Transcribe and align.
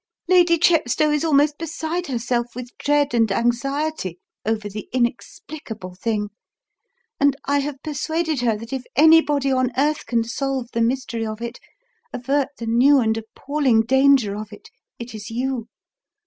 "Lady 0.27 0.57
Chepstow 0.57 1.11
is 1.11 1.23
almost 1.23 1.59
beside 1.59 2.07
herself 2.07 2.55
with 2.55 2.75
dread 2.79 3.13
and 3.13 3.31
anxiety 3.31 4.17
over 4.43 4.67
the 4.67 4.89
inexplicable 4.91 5.93
thing, 5.93 6.29
and 7.19 7.35
I 7.45 7.59
have 7.59 7.83
persuaded 7.83 8.41
her 8.41 8.57
that 8.57 8.73
if 8.73 8.81
anybody 8.95 9.51
on 9.51 9.69
earth 9.77 10.07
can 10.07 10.23
solve 10.23 10.71
the 10.73 10.81
mystery 10.81 11.23
of 11.23 11.39
it, 11.39 11.59
avert 12.11 12.47
the 12.57 12.65
new 12.65 12.97
and 12.99 13.15
appalling 13.15 13.83
danger 13.83 14.35
of 14.35 14.51
it, 14.51 14.71
it 14.97 15.13
is 15.13 15.29
you! 15.29 15.67